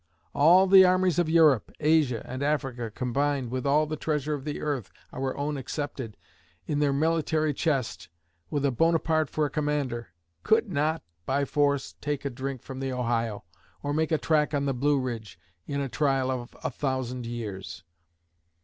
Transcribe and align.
All 0.33 0.65
the 0.65 0.83
armies 0.83 1.19
of 1.19 1.29
Europe, 1.29 1.71
Asia, 1.79 2.25
and 2.27 2.41
Africa 2.41 2.89
combined, 2.89 3.51
with 3.51 3.67
all 3.67 3.85
the 3.85 3.95
treasure 3.95 4.33
of 4.33 4.45
the 4.45 4.59
earth 4.59 4.89
(our 5.13 5.37
own 5.37 5.57
excepted) 5.57 6.17
in 6.65 6.79
their 6.79 6.91
military 6.91 7.53
chest, 7.53 8.09
with 8.49 8.65
a 8.65 8.71
Bonaparte 8.71 9.29
for 9.29 9.45
a 9.45 9.49
commander, 9.51 10.07
could 10.41 10.71
not, 10.71 11.03
by 11.27 11.45
force, 11.45 11.93
take 12.01 12.25
a 12.25 12.31
drink 12.31 12.63
from 12.63 12.79
the 12.79 12.91
Ohio, 12.91 13.43
or 13.83 13.93
make 13.93 14.11
a 14.11 14.17
track 14.17 14.55
on 14.55 14.65
the 14.65 14.73
Blue 14.73 14.99
Ridge, 14.99 15.37
in 15.67 15.81
a 15.81 15.87
trial 15.87 16.31
of 16.31 16.55
a 16.63 16.71
thousand 16.71 17.27
years! 17.27 17.83